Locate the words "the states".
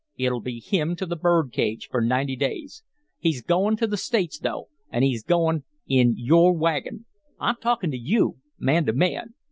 3.85-4.39